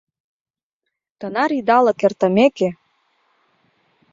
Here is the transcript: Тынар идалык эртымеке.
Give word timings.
Тынар 1.19 1.51
идалык 1.59 1.99
эртымеке. 2.07 2.69